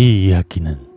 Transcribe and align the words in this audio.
이 0.00 0.28
이야기는 0.28 0.88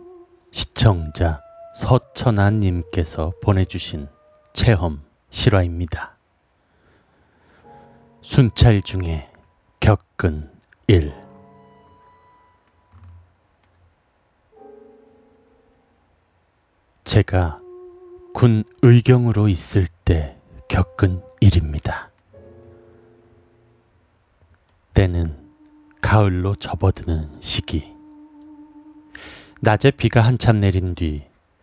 시청자 0.52 1.40
서천아님께서 1.74 3.32
보내주신 3.42 4.06
체험 4.52 5.02
실화입니다. 5.28 6.16
순찰 8.20 8.80
중에 8.80 9.28
겪은 9.80 10.52
일. 10.86 11.12
제가 17.02 17.60
군 18.32 18.62
의경으로 18.82 19.48
있을 19.48 19.88
때 20.04 20.38
겪은 20.68 21.20
일입니다. 21.40 22.12
때는 24.94 25.36
가을로 26.00 26.54
접어드는 26.54 27.40
시기. 27.40 27.91
낮에 29.64 29.92
비가 29.92 30.22
한참 30.22 30.58
내린 30.58 30.96
뒤 30.96 31.22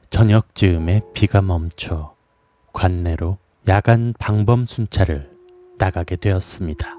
저녁 0.09 0.55
즈음에 0.55 1.01
비가 1.13 1.41
멈춰 1.41 2.15
관내로 2.71 3.37
야간 3.67 4.13
방범 4.17 4.63
순찰을 4.63 5.29
나가게 5.77 6.15
되었습니다. 6.15 6.97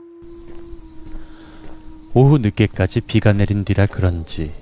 오후 2.13 2.37
늦게까지 2.37 3.01
비가 3.01 3.33
내린 3.33 3.65
뒤라 3.65 3.87
그런지 3.87 4.53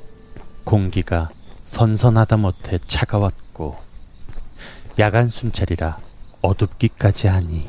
공기가 0.63 1.29
선선하다 1.65 2.37
못해 2.37 2.79
차가웠고 2.87 3.77
야간 5.01 5.27
순찰이라 5.27 5.99
어둡기까지 6.41 7.27
하니 7.27 7.69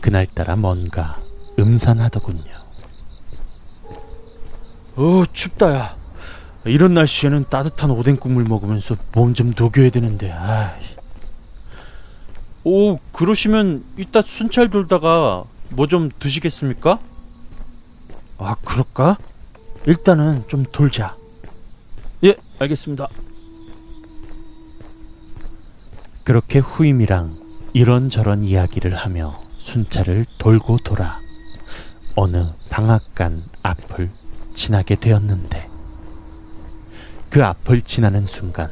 그날따라 0.00 0.54
뭔가 0.54 1.20
음산하더군요. 1.58 2.52
어 4.94 5.24
춥다야. 5.32 5.98
이런 6.64 6.94
날씨에는 6.94 7.44
따뜻한 7.48 7.90
오뎅 7.90 8.16
국물 8.16 8.44
먹으면서 8.44 8.96
몸 9.12 9.34
좀 9.34 9.52
녹여야 9.56 9.90
되는데. 9.90 10.30
아이. 10.32 10.80
오 12.64 12.98
그러시면 13.12 13.84
이따 13.96 14.20
순찰 14.22 14.68
돌다가 14.68 15.44
뭐 15.70 15.86
좀 15.86 16.10
드시겠습니까? 16.18 17.00
아 18.38 18.54
그럴까? 18.64 19.18
일단은 19.86 20.44
좀 20.48 20.64
돌자. 20.70 21.16
예 22.24 22.36
알겠습니다. 22.58 23.08
그렇게 26.24 26.58
후임이랑 26.58 27.38
이런저런 27.72 28.42
이야기를 28.42 28.96
하며 28.96 29.40
순찰을 29.58 30.26
돌고 30.38 30.78
돌아 30.78 31.18
어느 32.16 32.52
방앗간 32.68 33.44
앞을 33.62 34.10
지나게 34.54 34.96
되었는데 34.96 35.68
그 37.30 37.44
앞을 37.44 37.82
지나는 37.82 38.24
순간 38.26 38.70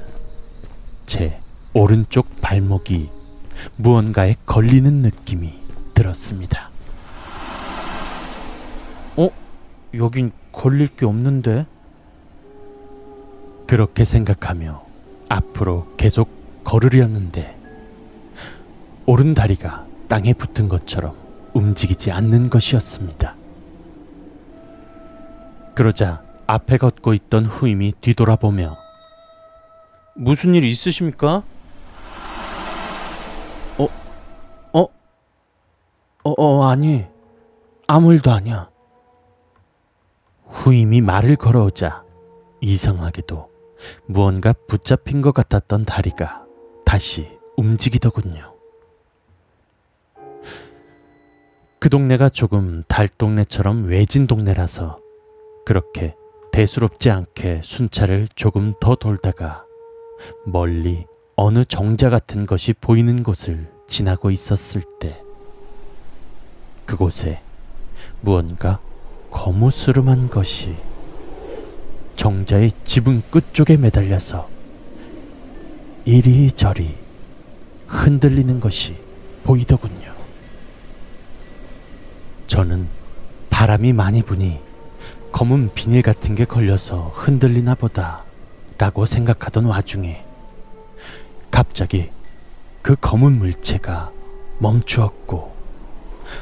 제 1.04 1.40
오른쪽 1.74 2.40
발목이 2.40 3.10
무언가에 3.76 4.34
걸리는 4.46 5.02
느낌이 5.02 5.52
들었습니다. 5.94 6.70
어? 9.16 9.28
여긴 9.94 10.32
걸릴 10.52 10.88
게 10.88 11.06
없는데? 11.06 11.66
그렇게 13.66 14.04
생각하며 14.04 14.84
앞으로 15.28 15.88
계속 15.96 16.30
걸으려는데 16.64 17.58
오른 19.06 19.34
다리가 19.34 19.86
땅에 20.08 20.32
붙은 20.32 20.68
것처럼 20.68 21.14
움직이지 21.52 22.10
않는 22.10 22.48
것이었습니다. 22.48 23.34
그러자 25.74 26.25
앞에 26.46 26.76
걷고 26.76 27.14
있던 27.14 27.46
후임이 27.46 27.94
뒤돌아보며 28.00 28.76
무슨 30.14 30.54
일 30.54 30.64
있으십니까? 30.64 31.42
어? 33.78 33.88
어? 34.72 34.80
어, 36.24 36.30
어 36.36 36.64
아니 36.68 37.06
아무 37.86 38.12
일도 38.12 38.30
아니야. 38.30 38.70
후임이 40.46 41.00
말을 41.00 41.36
걸어오자 41.36 42.04
이상하게도 42.60 43.50
무언가 44.06 44.52
붙잡힌 44.52 45.20
것 45.20 45.32
같았던 45.32 45.84
다리가 45.84 46.44
다시 46.84 47.38
움직이더군요. 47.56 48.54
그 51.78 51.90
동네가 51.90 52.30
조금 52.30 52.82
달 52.88 53.06
동네처럼 53.06 53.84
외진 53.84 54.26
동네라서 54.26 55.00
그렇게 55.64 56.16
대수롭지 56.56 57.10
않게 57.10 57.60
순찰을 57.62 58.28
조금 58.34 58.72
더 58.80 58.94
돌다가 58.94 59.66
멀리 60.46 61.04
어느 61.34 61.66
정자 61.66 62.08
같은 62.08 62.46
것이 62.46 62.72
보이는 62.72 63.22
곳을 63.22 63.70
지나고 63.86 64.30
있었을 64.30 64.80
때 64.98 65.20
그곳에 66.86 67.42
무언가 68.22 68.80
거무스름한 69.30 70.30
것이 70.30 70.74
정자의 72.16 72.72
지붕 72.84 73.20
끝쪽에 73.30 73.76
매달려서 73.76 74.48
이리저리 76.06 76.96
흔들리는 77.86 78.60
것이 78.60 78.96
보이더군요. 79.44 80.10
저는 82.46 82.88
바람이 83.50 83.92
많이 83.92 84.22
부니 84.22 84.65
검은 85.32 85.70
비닐 85.74 86.02
같은 86.02 86.34
게 86.34 86.44
걸려서 86.44 87.12
흔들리나 87.14 87.74
보다 87.74 88.24
라고 88.78 89.06
생각하던 89.06 89.66
와중에 89.66 90.24
갑자기 91.50 92.10
그 92.82 92.96
검은 92.96 93.32
물체가 93.32 94.12
멈추었고 94.58 95.54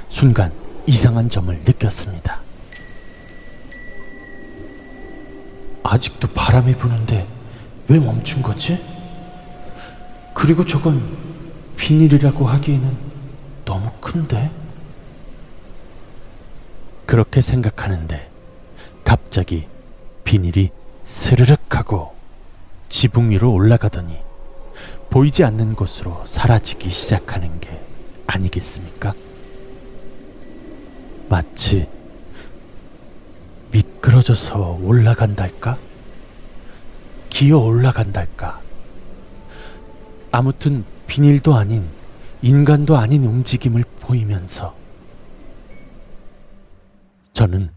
순간 0.09 0.53
이상한 0.87 1.29
점을 1.29 1.55
느꼈습니다. 1.65 2.41
아직도 5.83 6.29
바람이 6.29 6.77
부는데 6.77 7.27
왜 7.89 7.99
멈춘 7.99 8.43
거지? 8.43 8.83
그리고 10.35 10.65
저건 10.65 11.03
비닐이라고 11.77 12.47
하기에는 12.47 12.97
너무 13.65 13.91
큰데? 14.01 14.51
그렇게 17.07 17.41
생각하는데 17.41 18.34
갑자기 19.35 19.67
비닐이 20.23 20.71
스르륵 21.05 21.75
하고 21.75 22.15
지붕 22.89 23.31
위로 23.31 23.53
올라가더니 23.53 24.17
보이지 25.11 25.43
않는 25.43 25.75
곳으로 25.75 26.25
사라지기 26.25 26.93
시작하는 26.93 27.59
게 27.59 27.81
아니겠습니까? 28.29 29.13
마치 31.29 31.89
미끄러져서 33.73 34.79
올라간달까? 34.81 35.79
기어 37.29 37.59
올라간달까? 37.59 38.61
아무튼 40.31 40.85
비닐도 41.09 41.57
아닌 41.57 41.89
인간도 42.41 42.97
아닌 42.97 43.25
움직임을 43.25 43.83
보이면서 43.99 44.77
저는 47.33 47.73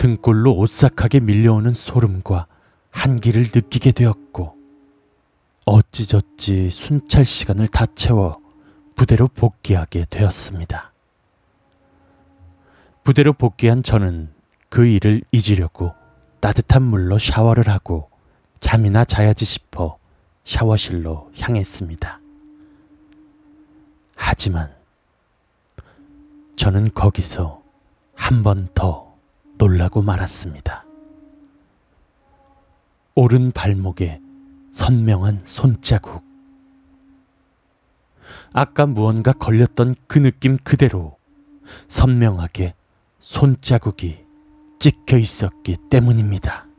등골로 0.00 0.56
오싹하게 0.56 1.20
밀려오는 1.20 1.72
소름과 1.72 2.46
한기를 2.90 3.50
느끼게 3.54 3.92
되었고 3.92 4.56
어찌저찌 5.66 6.70
순찰 6.70 7.26
시간을 7.26 7.68
다 7.68 7.84
채워 7.84 8.40
부대로 8.94 9.28
복귀하게 9.28 10.06
되었습니다. 10.08 10.94
부대로 13.04 13.34
복귀한 13.34 13.82
저는 13.82 14.30
그 14.70 14.86
일을 14.86 15.20
잊으려고 15.32 15.92
따뜻한 16.40 16.82
물로 16.82 17.18
샤워를 17.18 17.68
하고 17.68 18.08
잠이나 18.58 19.04
자야지 19.04 19.44
싶어 19.44 19.98
샤워실로 20.44 21.30
향했습니다. 21.38 22.20
하지만 24.16 24.74
저는 26.56 26.88
거기서 26.94 27.62
한 28.14 28.42
번 28.42 28.66
더 28.72 29.09
놀라고 29.60 30.00
말았습니다. 30.00 30.86
오른 33.14 33.52
발목에 33.52 34.18
선명한 34.70 35.40
손자국. 35.44 36.22
아까 38.54 38.86
무언가 38.86 39.34
걸렸던 39.34 39.96
그 40.06 40.18
느낌 40.18 40.56
그대로 40.56 41.18
선명하게 41.88 42.74
손자국이 43.18 44.24
찍혀 44.78 45.18
있었기 45.18 45.76
때문입니다. 45.90 46.69